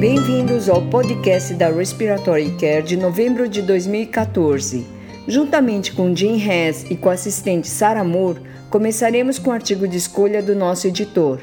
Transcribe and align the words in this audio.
Bem-vindos 0.00 0.70
ao 0.70 0.80
podcast 0.88 1.52
da 1.52 1.68
Respiratory 1.68 2.56
Care 2.58 2.82
de 2.82 2.96
novembro 2.96 3.46
de 3.46 3.60
2014. 3.60 4.86
Juntamente 5.28 5.92
com 5.92 6.16
Jim 6.16 6.40
Hess 6.42 6.90
e 6.90 6.96
com 6.96 7.10
a 7.10 7.12
assistente 7.12 7.68
Sarah 7.68 8.02
Moore, 8.02 8.40
começaremos 8.70 9.38
com 9.38 9.50
o 9.50 9.52
artigo 9.52 9.86
de 9.86 9.98
escolha 9.98 10.42
do 10.42 10.56
nosso 10.56 10.86
editor. 10.86 11.40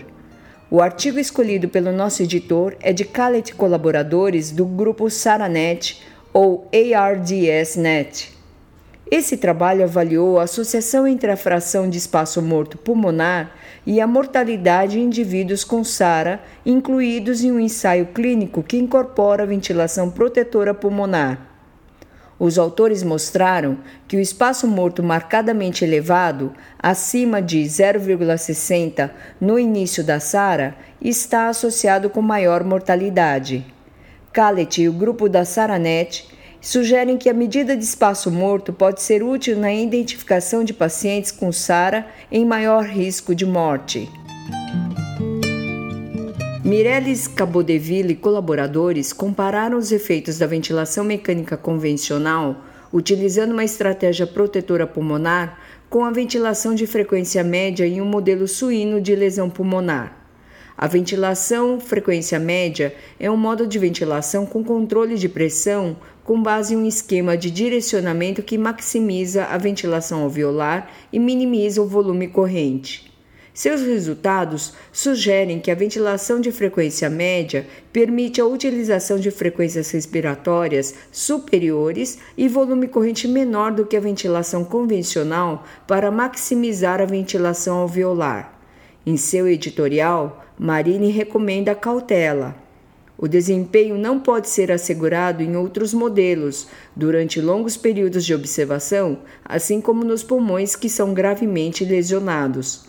O 0.72 0.81
artigo 0.81 1.20
escolhido 1.20 1.70
pelo 1.70 1.92
nosso 1.92 2.24
editor 2.24 2.76
é 2.79 2.92
de 2.92 3.06
Calet 3.06 3.54
colaboradores 3.54 4.49
do 4.49 4.65
grupo 4.65 5.08
SaraNet 5.08 6.01
ou 6.33 6.67
ARDS-NET. 6.74 8.37
Esse 9.10 9.37
trabalho 9.37 9.85
avaliou 9.85 10.37
a 10.37 10.44
associação 10.44 11.08
entre 11.08 11.31
a 11.31 11.37
fração 11.37 11.90
de 11.90 11.97
espaço 11.97 12.42
morto 12.42 12.78
pulmonar 12.78 13.55
e 13.85 14.01
a 14.01 14.08
mortalidade 14.08 14.99
em 14.99 15.03
indivíduos 15.03 15.63
com 15.63 15.81
SARA, 15.81 16.41
incluídos 16.66 17.41
em 17.41 17.52
um 17.52 17.59
ensaio 17.59 18.08
clínico 18.08 18.62
que 18.62 18.77
incorpora 18.77 19.46
ventilação 19.46 20.12
protetora 20.12 20.73
pulmonar. 20.73 21.48
Os 22.38 22.59
autores 22.59 23.02
mostraram 23.02 23.77
que 24.08 24.18
o 24.18 24.20
espaço 24.20 24.68
morto 24.68 25.02
marcadamente 25.02 25.85
elevado, 25.85 26.54
acima 26.77 27.41
de 27.41 27.60
0,60 27.63 29.10
no 29.40 29.58
início 29.58 30.04
da 30.04 30.20
SARA, 30.20 30.76
está 31.02 31.48
associado 31.48 32.10
com 32.10 32.21
maior 32.21 32.63
mortalidade. 32.63 33.66
Callet 34.34 34.84
e 34.84 34.90
o 34.90 34.94
grupo 34.94 35.30
da 35.30 35.46
SARANET 35.46 36.27
sugerem 36.62 37.18
que 37.18 37.30
a 37.30 37.34
medida 37.34 37.76
de 37.76 37.84
espaço 37.84 38.32
morto 38.32 38.74
pode 38.74 39.02
ser 39.02 39.24
útil 39.24 39.58
na 39.58 39.74
identificação 39.74 40.64
de 40.64 40.74
pacientes 40.74 41.32
com 41.32 41.52
SARA 41.52 42.08
em 42.32 42.46
maior 42.46 42.86
risco 42.86 43.34
de 43.34 43.46
morte. 43.46 44.10
Mireles 46.68 47.30
Cabodeville 47.30 48.12
e 48.12 48.16
colaboradores 48.16 49.14
compararam 49.14 49.77
os 49.77 49.94
efeitos 49.94 50.38
da 50.38 50.46
ventilação 50.46 51.04
mecânica 51.04 51.55
convencional, 51.55 52.58
utilizando 52.92 53.54
uma 53.54 53.64
estratégia 53.64 54.27
protetora 54.27 54.86
pulmonar, 54.86 55.58
com 55.90 56.04
a 56.04 56.12
ventilação 56.12 56.76
de 56.76 56.86
frequência 56.86 57.42
média 57.44 57.88
em 57.88 58.02
um 58.02 58.05
modelo 58.05 58.48
suíno 58.48 58.99
de 58.99 59.16
lesão 59.16 59.49
pulmonar. 59.49 60.16
A 60.78 60.86
ventilação 60.86 61.80
frequência 61.80 62.38
média 62.38 62.94
é 63.20 63.32
um 63.32 63.36
modo 63.36 63.66
de 63.66 63.80
ventilação 63.80 64.45
com 64.45 64.64
controle 64.64 65.16
de 65.17 65.28
pressão 65.28 65.97
com 66.23 66.39
base 66.39 66.75
em 66.75 66.78
um 66.78 66.86
esquema 66.86 67.36
de 67.36 67.50
direcionamento 67.50 68.44
que 68.44 68.59
maximiza 68.59 69.45
a 69.45 69.58
ventilação 69.58 70.22
alveolar 70.22 70.88
e 71.11 71.17
minimiza 71.17 71.81
o 71.81 71.88
volume 71.88 72.28
corrente. 72.28 73.11
Seus 73.55 73.81
resultados 73.81 74.73
sugerem 74.92 75.59
que 75.59 75.72
a 75.72 75.75
ventilação 75.75 76.39
de 76.39 76.52
frequência 76.52 77.09
média 77.09 77.66
permite 77.92 78.39
a 78.39 78.45
utilização 78.45 79.17
de 79.17 79.31
frequências 79.31 79.89
respiratórias 79.89 80.94
superiores 81.11 82.20
e 82.38 82.48
volume 82.48 82.88
corrente 82.88 83.28
menor 83.28 83.72
do 83.72 83.83
que 83.83 83.98
a 83.98 84.00
ventilação 84.00 84.64
convencional 84.64 85.66
para 85.88 86.11
maximizar 86.11 87.02
a 87.02 87.05
ventilação 87.05 87.78
alveolar. 87.78 88.56
Em 89.08 89.16
seu 89.16 89.47
editorial, 89.47 90.44
Marini 90.59 91.09
recomenda 91.11 91.73
cautela. 91.73 92.53
O 93.17 93.25
desempenho 93.25 93.97
não 93.97 94.19
pode 94.19 94.49
ser 94.49 94.69
assegurado 94.69 95.41
em 95.41 95.55
outros 95.55 95.94
modelos 95.94 96.67
durante 96.94 97.39
longos 97.39 97.77
períodos 97.77 98.25
de 98.25 98.36
observação, 98.36 99.19
assim 99.45 99.80
como 99.80 100.03
nos 100.03 100.23
pulmões 100.23 100.75
que 100.75 100.89
são 100.89 101.14
gravemente 101.14 101.86
lesionados. 101.86 102.83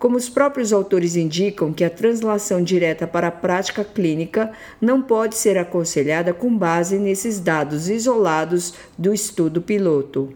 Como 0.00 0.16
os 0.16 0.28
próprios 0.28 0.72
autores 0.72 1.14
indicam 1.14 1.72
que 1.72 1.84
a 1.84 1.90
translação 1.90 2.60
direta 2.60 3.06
para 3.06 3.28
a 3.28 3.30
prática 3.30 3.84
clínica 3.84 4.50
não 4.80 5.00
pode 5.00 5.36
ser 5.36 5.56
aconselhada 5.56 6.34
com 6.34 6.58
base 6.58 6.98
nesses 6.98 7.38
dados 7.38 7.88
isolados 7.88 8.74
do 8.98 9.14
estudo 9.14 9.62
piloto. 9.62 10.34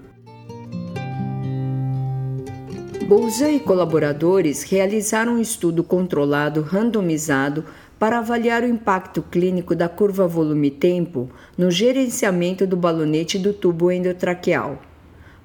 Bolzan 3.11 3.51
e 3.51 3.59
colaboradores 3.59 4.63
realizaram 4.63 5.33
um 5.33 5.41
estudo 5.41 5.83
controlado 5.83 6.61
randomizado 6.61 7.65
para 7.99 8.21
avaliar 8.21 8.63
o 8.63 8.69
impacto 8.69 9.21
clínico 9.21 9.75
da 9.75 9.89
curva 9.89 10.29
volume-tempo 10.29 11.29
no 11.59 11.73
gerenciamento 11.73 12.69
do 12.69 12.77
balonete 12.77 13.37
do 13.37 13.53
tubo 13.53 13.91
endotraqueal. 13.91 14.81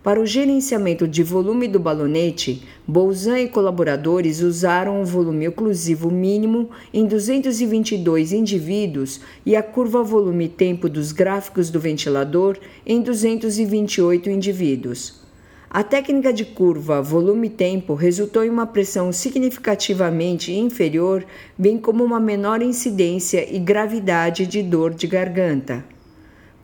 Para 0.04 0.22
o 0.22 0.28
gerenciamento 0.28 1.08
de 1.08 1.24
volume 1.24 1.68
do 1.68 1.80
balonete, 1.80 2.62
Bolzan 2.88 3.40
e 3.40 3.48
colaboradores 3.48 4.44
usaram 4.44 5.02
o 5.02 5.06
volume 5.06 5.48
oclusivo 5.48 6.12
mínimo 6.12 6.70
em 6.94 7.08
222 7.08 8.32
indivíduos 8.32 9.22
e 9.44 9.56
a 9.56 9.64
curva 9.64 10.04
volume-tempo 10.04 10.88
dos 10.88 11.12
gráficos 11.12 11.72
do 11.72 11.80
ventilador 11.80 12.60
em 12.86 13.02
228 13.02 14.30
indivíduos. 14.30 15.25
A 15.70 15.84
técnica 15.84 16.32
de 16.32 16.46
curva 16.46 17.02
volume-tempo 17.02 17.96
resultou 17.96 18.44
em 18.44 18.50
uma 18.50 18.68
pressão 18.68 19.12
significativamente 19.12 20.54
inferior, 20.54 21.26
bem 21.58 21.78
como 21.78 22.04
uma 22.04 22.20
menor 22.20 22.62
incidência 22.62 23.46
e 23.54 23.60
gravidade 23.60 24.46
de 24.46 24.62
dor 24.62 24.94
de 24.94 25.08
garganta. 25.08 25.84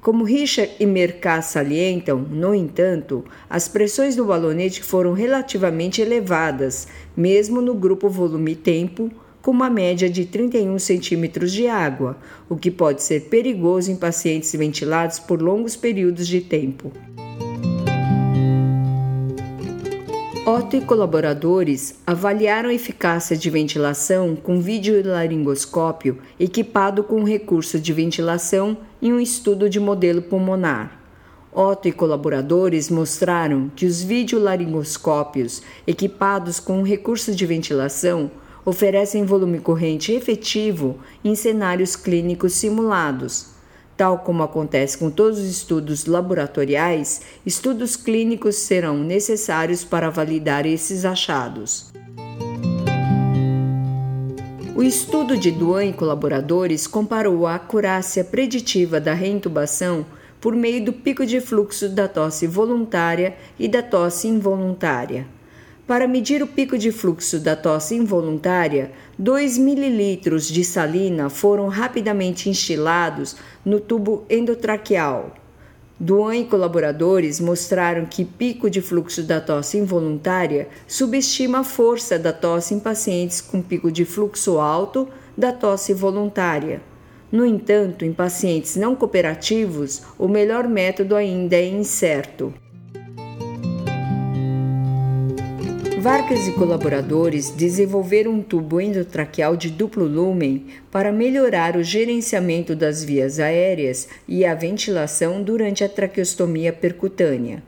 Como 0.02 0.24
Richard 0.24 0.72
e 0.80 0.86
Mercat 0.86 1.46
salientam, 1.46 2.20
no 2.20 2.56
entanto, 2.56 3.24
as 3.50 3.68
pressões 3.68 4.16
do 4.16 4.26
balonete 4.26 4.82
foram 4.82 5.14
relativamente 5.14 6.02
elevadas, 6.02 6.88
mesmo 7.16 7.62
no 7.62 7.76
grupo 7.76 8.10
volume-tempo, 8.10 9.12
com 9.42 9.52
uma 9.52 9.70
média 9.70 10.10
de 10.10 10.26
31 10.26 10.78
centímetros 10.80 11.52
de 11.52 11.68
água, 11.68 12.18
o 12.48 12.56
que 12.56 12.72
pode 12.72 13.04
ser 13.04 13.22
perigoso 13.30 13.92
em 13.92 13.96
pacientes 13.96 14.52
ventilados 14.54 15.20
por 15.20 15.42
longos 15.42 15.76
períodos 15.76 16.28
de 16.28 16.42
tempo. 16.42 16.92
Otto 20.44 20.76
e 20.76 20.82
colaboradores 20.82 22.00
avaliaram 22.06 22.72
a 22.72 22.74
eficácia 22.74 23.38
de 23.38 23.48
ventilação 23.48 24.36
com 24.36 24.60
videolaringoscópio 24.60 26.18
equipado 26.40 27.04
com 27.04 27.24
recurso 27.24 27.80
de 27.80 27.94
ventilação 27.94 28.76
em 29.00 29.14
um 29.14 29.20
estudo 29.20 29.70
de 29.70 29.80
modelo 29.80 30.20
pulmonar. 30.20 31.00
Otto 31.54 31.88
e 31.88 31.92
colaboradores 31.92 32.90
mostraram 32.90 33.72
que 33.76 33.86
os 33.86 34.02
videolaringoscópios 34.02 35.62
equipados 35.86 36.60
com 36.60 36.82
recurso 36.82 37.36
de 37.36 37.46
ventilação 37.46 38.32
oferecem 38.66 39.24
volume 39.24 39.60
corrente 39.60 40.12
efetivo 40.12 40.98
em 41.24 41.36
cenários 41.36 41.96
clínicos 41.96 42.54
simulados 42.54 43.61
Tal 44.02 44.18
como 44.18 44.42
acontece 44.42 44.98
com 44.98 45.12
todos 45.12 45.38
os 45.38 45.46
estudos 45.46 46.08
laboratoriais, 46.08 47.22
estudos 47.46 47.96
clínicos 47.96 48.56
serão 48.56 48.98
necessários 48.98 49.84
para 49.84 50.10
validar 50.10 50.66
esses 50.66 51.06
achados. 51.06 51.92
O 54.76 54.82
estudo 54.82 55.38
de 55.38 55.52
Duan 55.52 55.86
e 55.86 55.94
colaboradores 55.94 56.88
comparou 56.88 57.46
a 57.46 57.54
acurácia 57.54 58.24
preditiva 58.24 59.00
da 59.00 59.14
reintubação 59.14 60.04
por 60.40 60.56
meio 60.56 60.84
do 60.84 60.94
pico 60.94 61.24
de 61.24 61.40
fluxo 61.40 61.88
da 61.88 62.08
tosse 62.08 62.48
voluntária 62.48 63.36
e 63.60 63.68
da 63.68 63.84
tosse 63.84 64.28
involuntária. 64.28 65.28
Para 65.88 66.08
medir 66.08 66.42
o 66.44 66.48
pico 66.48 66.78
de 66.78 66.92
fluxo 66.92 67.40
da 67.40 67.56
tosse 67.56 67.96
involuntária, 67.96 68.92
2 69.18 69.58
ml 69.58 70.40
de 70.40 70.64
salina 70.64 71.30
foram 71.30 71.68
rapidamente 71.68 72.50
instilados 72.50 73.36
no 73.66 73.80
tubo 73.80 74.24
endotraqueal. 74.30 75.36
Duan 76.00 76.36
e 76.36 76.46
colaboradores 76.46 77.40
mostraram 77.40 78.06
que 78.06 78.24
pico 78.24 78.70
de 78.70 78.82
fluxo 78.82 79.22
da 79.22 79.42
tosse 79.42 79.78
involuntária 79.78 80.68
subestima 80.88 81.60
a 81.60 81.64
força 81.64 82.18
da 82.18 82.32
tosse 82.32 82.74
em 82.74 82.80
pacientes 82.80 83.42
com 83.42 83.62
pico 83.62 83.92
de 83.92 84.06
fluxo 84.06 84.60
alto 84.60 85.08
da 85.38 85.52
tosse 85.52 85.94
voluntária. 85.94 86.82
No 87.32 87.46
entanto, 87.46 88.04
em 88.04 88.14
pacientes 88.14 88.76
não 88.76 88.96
cooperativos, 88.96 90.02
o 90.18 90.28
melhor 90.28 90.68
método 90.68 91.16
ainda 91.16 91.56
é 91.56 91.68
incerto. 91.68 92.54
Vargas 96.02 96.48
e 96.48 96.52
colaboradores 96.54 97.52
desenvolveram 97.52 98.32
um 98.32 98.42
tubo 98.42 98.82
endotraqueal 98.82 99.56
de 99.56 99.70
duplo 99.70 100.04
lumen 100.04 100.66
para 100.90 101.12
melhorar 101.12 101.78
o 101.78 101.84
gerenciamento 101.84 102.76
das 102.76 103.04
vias 103.04 103.40
aéreas 103.40 104.10
e 104.28 104.44
a 104.44 104.56
ventilação 104.56 105.44
durante 105.44 105.84
a 105.84 105.90
traqueostomia 105.90 106.74
percutânea. 106.74 107.62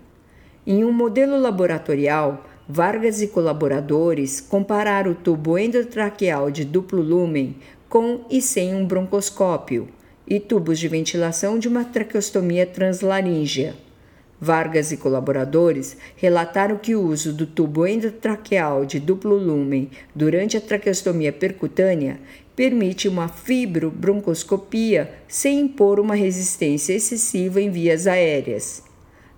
Em 0.66 0.84
um 0.84 0.92
modelo 0.92 1.40
laboratorial, 1.40 2.44
Vargas 2.68 3.22
e 3.22 3.28
colaboradores 3.28 4.42
compararam 4.42 5.12
o 5.12 5.16
tubo 5.16 5.56
endotraqueal 5.56 6.50
de 6.50 6.66
duplo 6.66 7.04
lumen 7.04 7.58
com 7.88 8.22
e 8.32 8.42
sem 8.42 8.74
um 8.74 8.84
broncoscópio 8.84 9.90
e 10.28 10.40
tubos 10.40 10.80
de 10.80 10.88
ventilação 10.88 11.60
de 11.60 11.68
uma 11.68 11.84
traqueostomia 11.86 12.66
translaríngea. 12.66 13.76
Vargas 14.44 14.92
e 14.92 14.98
colaboradores 14.98 15.96
relataram 16.18 16.78
que 16.78 16.94
o 16.94 17.02
uso 17.02 17.32
do 17.32 17.48
tubo 17.48 17.88
endotraqueal 17.88 18.84
de 18.84 19.00
duplo 19.00 19.38
lumen 19.38 19.90
durante 20.14 20.58
a 20.58 20.62
traqueostomia 20.62 21.32
percutânea 21.32 22.20
permite 22.54 23.08
uma 23.08 23.30
fibrobroncoscopia 23.30 25.14
sem 25.30 25.62
impor 25.62 25.98
uma 25.98 26.14
resistência 26.14 26.92
excessiva 26.92 27.62
em 27.62 27.72
vias 27.72 28.06
aéreas. 28.06 28.84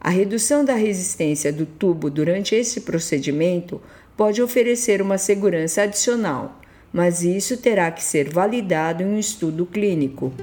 A 0.01 0.09
redução 0.09 0.65
da 0.65 0.73
resistência 0.73 1.53
do 1.53 1.67
tubo 1.67 2.09
durante 2.09 2.55
esse 2.55 2.81
procedimento 2.81 3.79
pode 4.17 4.41
oferecer 4.41 5.03
uma 5.03 5.19
segurança 5.19 5.83
adicional, 5.83 6.59
mas 6.91 7.21
isso 7.21 7.57
terá 7.57 7.91
que 7.91 8.03
ser 8.03 8.27
validado 8.33 9.03
em 9.03 9.05
um 9.05 9.19
estudo 9.19 9.67
clínico. 9.67 10.33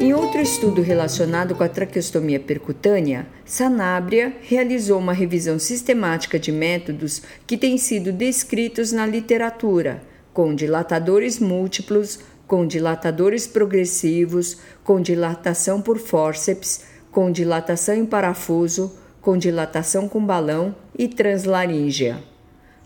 Em 0.00 0.14
outro 0.14 0.40
estudo 0.40 0.80
relacionado 0.80 1.54
com 1.54 1.62
a 1.62 1.68
traqueostomia 1.68 2.40
percutânea, 2.40 3.26
Sanabria 3.44 4.34
realizou 4.40 4.98
uma 4.98 5.12
revisão 5.12 5.58
sistemática 5.58 6.38
de 6.38 6.50
métodos 6.50 7.20
que 7.46 7.54
têm 7.54 7.76
sido 7.76 8.10
descritos 8.10 8.92
na 8.92 9.04
literatura, 9.04 10.02
com 10.32 10.54
dilatadores 10.54 11.38
múltiplos, 11.38 12.18
com 12.46 12.66
dilatadores 12.66 13.46
progressivos, 13.46 14.56
com 14.82 15.02
dilatação 15.02 15.82
por 15.82 15.98
fórceps, 15.98 16.82
com 17.12 17.30
dilatação 17.30 17.94
em 17.94 18.06
parafuso, 18.06 18.98
com 19.20 19.36
dilatação 19.36 20.08
com 20.08 20.24
balão 20.24 20.74
e 20.98 21.08
translaríngea. 21.08 22.29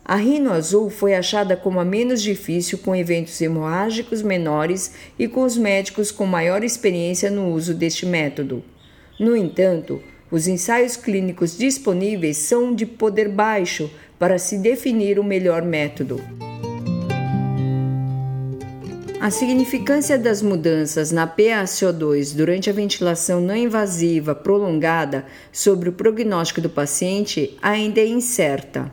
A 0.07 0.17
rino 0.17 0.53
azul 0.53 0.91
foi 0.91 1.15
achada 1.15 1.57
como 1.57 1.81
a 1.81 1.85
menos 1.85 2.21
difícil 2.21 2.77
com 2.77 2.95
eventos 2.95 3.41
hemorrágicos 3.41 4.21
menores 4.21 4.93
e 5.19 5.27
com 5.27 5.43
os 5.45 5.57
médicos 5.57 6.11
com 6.11 6.27
maior 6.27 6.63
experiência 6.63 7.31
no 7.31 7.51
uso 7.51 7.73
deste 7.73 8.05
método. 8.05 8.63
No 9.19 9.35
entanto, 9.35 10.03
os 10.31 10.47
ensaios 10.47 10.95
clínicos 10.95 11.57
disponíveis 11.57 12.37
são 12.37 12.75
de 12.75 12.85
poder 12.85 13.31
baixo 13.31 13.91
para 14.19 14.39
se 14.39 14.59
definir 14.59 15.19
o 15.19 15.25
melhor 15.25 15.63
método. 15.63 16.21
A 19.19 19.31
significância 19.31 20.19
das 20.19 20.43
mudanças 20.43 21.11
na 21.11 21.27
PaCO2 21.27 22.37
durante 22.37 22.69
a 22.69 22.75
ventilação 22.75 23.41
não 23.41 23.57
invasiva 23.57 24.35
prolongada 24.35 25.25
sobre 25.51 25.89
o 25.89 25.95
prognóstico 25.95 26.61
do 26.61 26.69
paciente 26.69 27.57
ainda 27.63 28.01
é 28.03 28.07
incerta. 28.07 28.93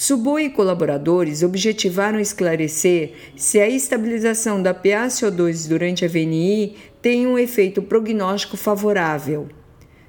Subu 0.00 0.38
e 0.38 0.48
colaboradores 0.48 1.42
objetivaram 1.42 2.20
esclarecer 2.20 3.14
se 3.34 3.58
a 3.58 3.68
estabilização 3.68 4.62
da 4.62 4.72
PaCO2 4.72 5.68
durante 5.68 6.04
a 6.04 6.08
VNI 6.08 6.76
tem 7.02 7.26
um 7.26 7.36
efeito 7.36 7.82
prognóstico 7.82 8.56
favorável. 8.56 9.48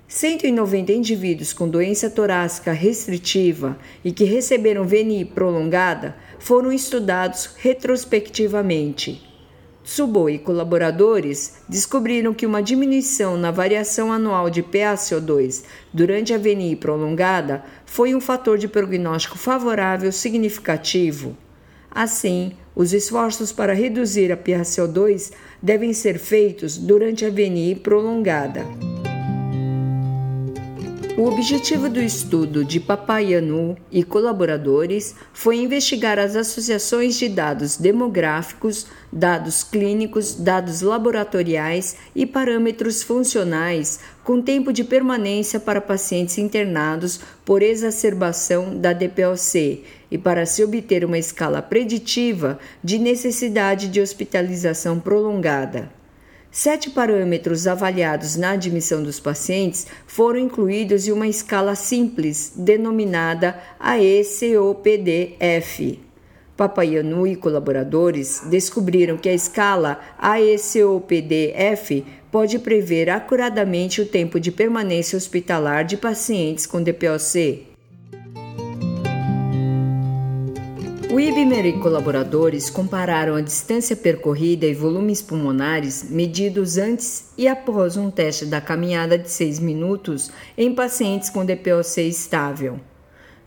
190 0.07 0.91
indivíduos 0.91 1.53
com 1.53 1.67
doença 1.67 2.07
torácica 2.07 2.71
restritiva 2.71 3.79
e 4.05 4.11
que 4.11 4.25
receberam 4.25 4.85
VNI 4.85 5.25
prolongada 5.25 6.15
foram 6.37 6.71
estudados 6.71 7.55
retrospectivamente. 7.57 9.28
Subo 9.91 10.29
e 10.29 10.37
colaboradores 10.37 11.55
descobriram 11.67 12.31
que 12.31 12.45
uma 12.45 12.61
diminuição 12.61 13.35
na 13.35 13.49
variação 13.49 14.13
anual 14.13 14.47
de 14.47 14.61
PaCO2 14.61 15.63
durante 15.91 16.31
a 16.31 16.37
VNI 16.37 16.75
prolongada 16.75 17.63
foi 17.87 18.13
um 18.13 18.21
fator 18.21 18.59
de 18.59 18.67
prognóstico 18.67 19.35
favorável 19.35 20.11
significativo. 20.11 21.35
Assim, 21.89 22.51
os 22.75 22.93
esforços 22.93 23.51
para 23.51 23.73
reduzir 23.73 24.31
a 24.31 24.37
PaCO2 24.37 25.31
devem 25.59 25.91
ser 25.91 26.19
feitos 26.19 26.77
durante 26.77 27.25
a 27.25 27.31
VNI 27.31 27.73
prolongada. 27.81 28.67
O 31.19 31.25
objetivo 31.25 31.89
do 31.89 32.01
estudo 32.01 32.63
de 32.63 32.79
Papayanu 32.79 33.75
e 33.91 34.05
colaboradores 34.05 35.13
foi 35.33 35.57
investigar 35.57 36.17
as 36.17 36.33
associações 36.33 37.19
de 37.19 37.27
dados 37.27 37.75
demográficos, 37.75 38.87
dados 39.11 39.61
clínicos, 39.61 40.33
dados 40.33 40.81
laboratoriais 40.81 41.97
e 42.15 42.25
parâmetros 42.25 43.03
funcionais 43.03 43.99
com 44.23 44.41
tempo 44.41 44.71
de 44.71 44.85
permanência 44.85 45.59
para 45.59 45.81
pacientes 45.81 46.37
internados 46.37 47.19
por 47.43 47.61
exacerbação 47.61 48.77
da 48.77 48.93
DPLC 48.93 49.83
e 50.09 50.17
para 50.17 50.45
se 50.45 50.63
obter 50.63 51.03
uma 51.03 51.17
escala 51.17 51.61
preditiva 51.61 52.57
de 52.81 52.97
necessidade 52.97 53.89
de 53.89 53.99
hospitalização 53.99 55.01
prolongada. 55.01 55.98
Sete 56.51 56.89
parâmetros 56.89 57.67
avaliados 57.67 58.35
na 58.35 58.51
admissão 58.51 59.03
dos 59.03 59.19
pacientes 59.19 59.85
foram 60.07 60.39
incluídos 60.39 61.07
em 61.07 61.11
uma 61.11 61.27
escala 61.27 61.75
simples 61.75 62.53
denominada 62.55 63.55
AECOPD-F. 63.79 64.49
Papayanu 66.57 67.27
e 67.27 67.35
colaboradores 67.35 68.41
descobriram 68.49 69.15
que 69.15 69.29
a 69.29 69.33
escala 69.33 69.99
AECOPD-F 70.17 72.03
pode 72.31 72.57
prever 72.57 73.11
acuradamente 73.11 74.01
o 74.01 74.05
tempo 74.05 74.39
de 74.39 74.51
permanência 74.51 75.17
hospitalar 75.17 75.85
de 75.85 75.97
pacientes 75.97 76.65
com 76.65 76.81
DPOC. 76.81 77.68
O 81.11 81.19
Ibmer 81.19 81.65
e 81.65 81.73
colaboradores 81.79 82.69
compararam 82.69 83.33
a 83.33 83.41
distância 83.41 83.95
percorrida 83.95 84.67
e 84.67 84.75
volumes 84.75 85.23
pulmonares 85.23 86.07
medidos 86.07 86.77
antes 86.77 87.31
e 87.35 87.47
após 87.47 87.97
um 87.97 88.11
teste 88.11 88.45
da 88.45 88.61
caminhada 88.61 89.17
de 89.17 89.27
6 89.27 89.57
minutos 89.57 90.29
em 90.55 90.73
pacientes 90.75 91.31
com 91.31 91.43
DPOC 91.43 92.01
estável. 92.01 92.79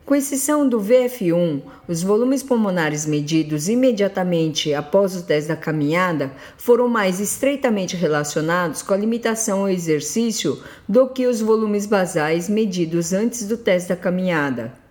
Com 0.04 0.16
exceção 0.16 0.68
do 0.68 0.80
VF1, 0.80 1.62
os 1.86 2.02
volumes 2.02 2.42
pulmonares 2.42 3.06
medidos 3.06 3.68
imediatamente 3.68 4.74
após 4.74 5.14
o 5.14 5.22
teste 5.22 5.46
da 5.46 5.56
caminhada 5.56 6.32
foram 6.56 6.88
mais 6.88 7.20
estreitamente 7.20 7.94
relacionados 7.94 8.82
com 8.82 8.92
a 8.92 8.96
limitação 8.96 9.60
ao 9.60 9.68
exercício 9.68 10.60
do 10.88 11.06
que 11.06 11.28
os 11.28 11.40
volumes 11.40 11.86
basais 11.86 12.48
medidos 12.48 13.12
antes 13.12 13.46
do 13.46 13.56
teste 13.56 13.90
da 13.90 13.96
caminhada 13.96 14.81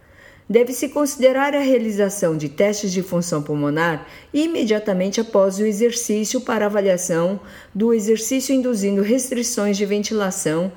deve-se 0.52 0.90
considerar 0.90 1.56
a 1.56 1.62
realização 1.62 2.36
de 2.36 2.50
testes 2.50 2.92
de 2.92 3.02
função 3.02 3.42
pulmonar 3.42 4.06
imediatamente 4.34 5.22
após 5.22 5.60
o 5.60 5.66
exercício 5.66 6.42
para 6.42 6.66
avaliação 6.66 7.40
do 7.74 7.94
exercício 7.94 8.54
induzindo 8.54 9.02
restrições 9.02 9.78
de 9.78 9.86
ventilação 9.86 10.70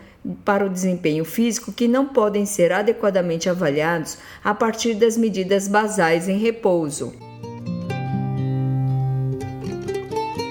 para 0.45 0.65
o 0.65 0.71
desempenho 0.71 1.25
físico 1.25 1.73
que 1.73 1.89
não 1.89 2.07
podem 2.07 2.47
ser 2.47 2.71
adequadamente 2.71 3.51
avaliados 3.51 4.17
a 4.45 4.55
partir 4.55 4.95
das 4.95 5.17
medidas 5.17 5.67
basais 5.67 6.29
em 6.29 6.39
repouso. 6.39 7.13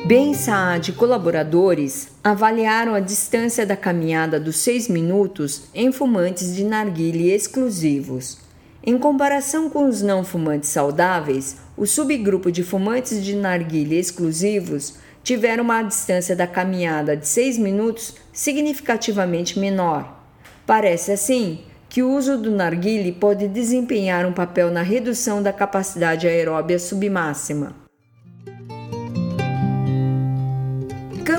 Ben 0.05 0.33
Saad 0.33 0.91
e 0.91 0.93
colaboradores 0.93 2.09
avaliaram 2.21 2.93
a 2.93 2.99
distância 2.99 3.65
da 3.65 3.77
caminhada 3.77 4.37
dos 4.37 4.57
6 4.57 4.89
minutos 4.89 5.63
em 5.73 5.93
fumantes 5.93 6.53
de 6.53 6.65
narguile 6.65 7.31
exclusivos. 7.31 8.42
Em 8.85 8.97
comparação 8.97 9.69
com 9.69 9.87
os 9.87 10.01
não 10.01 10.25
fumantes 10.25 10.69
saudáveis, 10.69 11.55
o 11.77 11.85
subgrupo 11.85 12.51
de 12.51 12.63
fumantes 12.63 13.23
de 13.23 13.33
narguilha 13.33 13.95
exclusivos 13.95 14.95
tiveram 15.23 15.63
uma 15.63 15.81
distância 15.81 16.35
da 16.35 16.45
caminhada 16.45 17.15
de 17.15 17.25
6 17.25 17.57
minutos 17.59 18.15
significativamente 18.33 19.57
menor. 19.57 20.21
Parece 20.65 21.13
assim 21.13 21.61
que 21.87 22.03
o 22.03 22.11
uso 22.11 22.37
do 22.37 22.51
narguile 22.51 23.13
pode 23.13 23.47
desempenhar 23.47 24.25
um 24.25 24.33
papel 24.33 24.69
na 24.69 24.81
redução 24.81 25.41
da 25.41 25.53
capacidade 25.53 26.27
aeróbia 26.27 26.77
submáxima. 26.77 27.82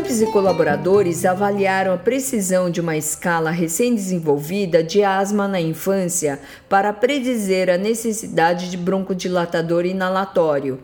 Campos 0.04 0.20
e 0.20 0.26
colaboradores 0.26 1.24
avaliaram 1.24 1.94
a 1.94 1.96
precisão 1.96 2.68
de 2.68 2.78
uma 2.78 2.94
escala 2.94 3.50
recém-desenvolvida 3.50 4.84
de 4.84 5.02
asma 5.02 5.48
na 5.48 5.58
infância 5.58 6.38
para 6.68 6.92
predizer 6.92 7.70
a 7.70 7.78
necessidade 7.78 8.70
de 8.70 8.76
broncodilatador 8.76 9.86
inalatório. 9.86 10.78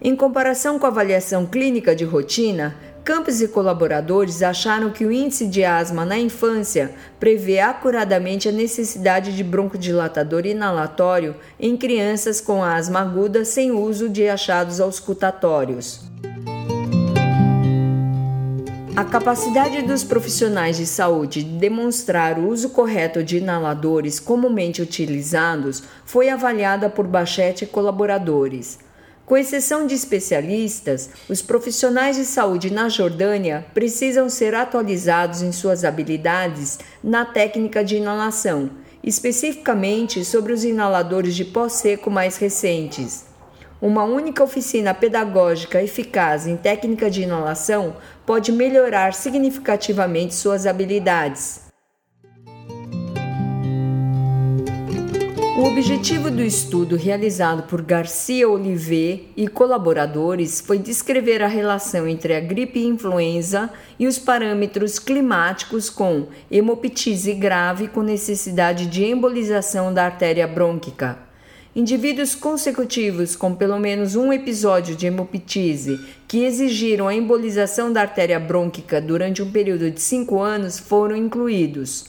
Em 0.00 0.14
comparação 0.14 0.78
com 0.78 0.86
a 0.86 0.88
avaliação 0.88 1.46
clínica 1.46 1.96
de 1.96 2.04
rotina, 2.04 2.76
Campos 3.02 3.40
e 3.40 3.48
colaboradores 3.48 4.40
acharam 4.40 4.90
que 4.90 5.04
o 5.04 5.10
índice 5.10 5.48
de 5.48 5.64
asma 5.64 6.04
na 6.04 6.18
infância 6.18 6.92
prevê 7.18 7.58
acuradamente 7.58 8.48
a 8.48 8.52
necessidade 8.52 9.34
de 9.34 9.42
broncodilatador 9.42 10.46
inalatório 10.46 11.34
em 11.58 11.76
crianças 11.76 12.40
com 12.40 12.62
asma 12.62 13.00
aguda 13.00 13.44
sem 13.44 13.72
uso 13.72 14.08
de 14.08 14.28
achados 14.28 14.80
auscultatórios. 14.80 16.08
A 19.00 19.04
capacidade 19.06 19.80
dos 19.80 20.04
profissionais 20.04 20.76
de 20.76 20.84
saúde 20.84 21.42
de 21.42 21.58
demonstrar 21.58 22.38
o 22.38 22.48
uso 22.48 22.68
correto 22.68 23.24
de 23.24 23.38
inaladores 23.38 24.20
comumente 24.20 24.82
utilizados 24.82 25.82
foi 26.04 26.28
avaliada 26.28 26.90
por 26.90 27.06
Bachete 27.06 27.64
e 27.64 27.66
colaboradores. 27.66 28.78
Com 29.24 29.38
exceção 29.38 29.86
de 29.86 29.94
especialistas, 29.94 31.08
os 31.30 31.40
profissionais 31.40 32.16
de 32.16 32.26
saúde 32.26 32.70
na 32.70 32.90
Jordânia 32.90 33.64
precisam 33.72 34.28
ser 34.28 34.54
atualizados 34.54 35.40
em 35.40 35.50
suas 35.50 35.82
habilidades 35.82 36.78
na 37.02 37.24
técnica 37.24 37.82
de 37.82 37.96
inalação, 37.96 38.68
especificamente 39.02 40.26
sobre 40.26 40.52
os 40.52 40.62
inaladores 40.62 41.34
de 41.34 41.46
pó 41.46 41.70
seco 41.70 42.10
mais 42.10 42.36
recentes. 42.36 43.29
Uma 43.80 44.04
única 44.04 44.44
oficina 44.44 44.92
pedagógica 44.92 45.82
eficaz 45.82 46.46
em 46.46 46.56
técnica 46.56 47.10
de 47.10 47.22
inalação 47.22 47.96
pode 48.26 48.52
melhorar 48.52 49.14
significativamente 49.14 50.34
suas 50.34 50.66
habilidades. 50.66 51.70
O 55.56 55.64
objetivo 55.64 56.30
do 56.30 56.42
estudo 56.42 56.96
realizado 56.96 57.64
por 57.64 57.82
Garcia 57.82 58.48
Olivet 58.48 59.28
e 59.36 59.46
colaboradores 59.46 60.58
foi 60.58 60.78
descrever 60.78 61.42
a 61.42 61.46
relação 61.46 62.08
entre 62.08 62.34
a 62.34 62.40
gripe 62.40 62.82
influenza 62.82 63.68
e 63.98 64.06
os 64.06 64.18
parâmetros 64.18 64.98
climáticos 64.98 65.90
com 65.90 66.28
hemoptise 66.50 67.34
grave 67.34 67.88
com 67.88 68.00
necessidade 68.02 68.86
de 68.86 69.04
embolização 69.04 69.92
da 69.92 70.06
artéria 70.06 70.46
brônquica. 70.46 71.29
Indivíduos 71.74 72.34
consecutivos 72.34 73.36
com 73.36 73.54
pelo 73.54 73.78
menos 73.78 74.16
um 74.16 74.32
episódio 74.32 74.96
de 74.96 75.06
hemoptise 75.06 76.00
que 76.26 76.42
exigiram 76.42 77.06
a 77.06 77.14
embolização 77.14 77.92
da 77.92 78.00
artéria 78.00 78.40
brônquica 78.40 79.00
durante 79.00 79.40
um 79.40 79.52
período 79.52 79.88
de 79.88 80.00
cinco 80.00 80.40
anos 80.40 80.80
foram 80.80 81.14
incluídos. 81.14 82.06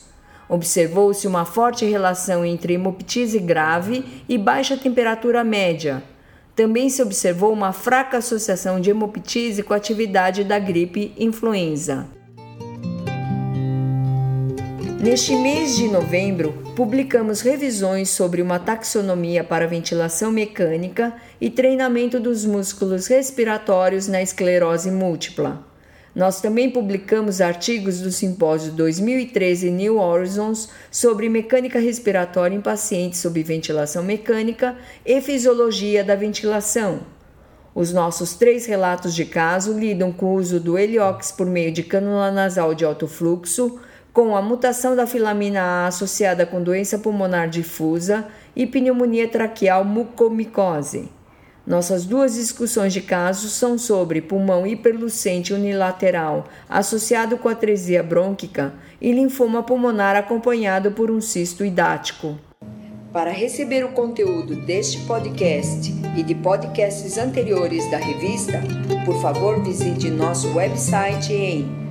Observou-se 0.50 1.28
uma 1.28 1.46
forte 1.46 1.86
relação 1.86 2.44
entre 2.44 2.74
hemoptise 2.74 3.38
grave 3.38 4.04
e 4.28 4.36
baixa 4.36 4.76
temperatura 4.76 5.44
média. 5.44 6.02
Também 6.56 6.90
se 6.90 7.04
observou 7.04 7.54
uma 7.54 7.72
fraca 7.72 8.18
associação 8.18 8.82
de 8.82 8.90
hemoptise 8.90 9.62
com 9.62 9.76
a 9.76 9.78
atividade 9.78 10.44
da 10.44 10.58
gripe 10.58 11.14
influenza. 11.20 12.08
Neste 15.02 15.36
mês 15.36 15.78
de 15.78 15.88
novembro, 15.88 16.54
publicamos 16.76 17.42
revisões 17.42 18.08
sobre 18.12 18.40
uma 18.40 18.60
taxonomia 18.60 19.44
para 19.44 19.66
ventilação 19.66 20.32
mecânica 20.32 21.16
e 21.42 21.50
treinamento 21.50 22.20
dos 22.20 22.46
músculos 22.46 23.08
respiratórios 23.08 24.08
na 24.08 24.22
esclerose 24.22 24.92
múltipla. 24.92 25.66
Nós 26.14 26.40
também 26.40 26.70
publicamos 26.70 27.42
artigos 27.42 28.00
do 28.00 28.12
simpósio 28.12 28.74
2013 28.74 29.72
New 29.72 29.98
Horizons 29.98 30.70
sobre 30.92 31.28
mecânica 31.30 31.80
respiratória 31.80 32.56
em 32.56 32.62
pacientes 32.62 33.22
sob 33.22 33.42
ventilação 33.42 34.04
mecânica 34.04 34.78
e 35.04 35.20
fisiologia 35.20 36.04
da 36.04 36.14
ventilação. 36.14 37.00
Os 37.74 37.92
nossos 37.92 38.36
três 38.36 38.68
relatos 38.68 39.16
de 39.16 39.26
caso 39.26 39.74
lidam 39.74 40.12
com 40.12 40.28
o 40.28 40.36
uso 40.36 40.60
do 40.60 40.78
Heliox 40.78 41.32
por 41.32 41.48
meio 41.48 41.72
de 41.72 41.82
cânula 41.82 42.30
nasal 42.30 42.76
de 42.76 42.86
alto 42.86 43.08
fluxo, 43.08 43.80
com 44.14 44.36
a 44.36 44.42
mutação 44.42 44.96
da 44.96 45.08
filamina 45.08 45.62
A 45.62 45.88
associada 45.88 46.46
com 46.46 46.62
doença 46.62 47.00
pulmonar 47.00 47.50
difusa 47.50 48.28
e 48.56 48.68
pneumonia 48.68 49.28
traqueal 49.28 49.86
mucomicose. 49.86 51.10
Nossas 51.66 52.06
duas 52.06 52.34
discussões 52.34 52.92
de 52.92 53.02
casos 53.02 53.54
são 53.54 53.78
sobre 53.78 54.20
pulmão 54.20 54.66
hiperlucente 54.66 55.54
unilateral 55.54 56.46
associado 56.68 57.38
com 57.38 57.48
atresia 57.48 58.02
brônquica 58.02 58.74
e 59.00 59.12
linfoma 59.12 59.62
pulmonar 59.62 60.16
acompanhado 60.16 60.92
por 60.92 61.12
um 61.12 61.22
cisto 61.22 61.64
idático. 61.64 62.38
Para 63.14 63.32
receber 63.32 63.86
o 63.86 63.90
conteúdo 63.90 64.56
deste 64.66 65.00
podcast 65.02 65.94
e 66.18 66.24
de 66.24 66.34
podcasts 66.34 67.18
anteriores 67.18 67.90
da 67.92 67.98
revista, 67.98 68.62
por 69.06 69.22
favor 69.22 69.62
visite 69.62 70.10
nosso 70.10 70.54
website 70.56 71.34
em 71.34 71.91